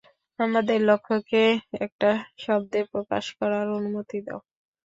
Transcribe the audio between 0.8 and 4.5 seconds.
লক্ষ্যকে একটা শব্দে প্রকাশ করার অনুমতি দাও!